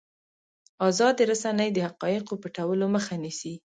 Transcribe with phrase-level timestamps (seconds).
[0.89, 3.53] ازادې رسنۍ د حقایقو پټولو مخه نیسي.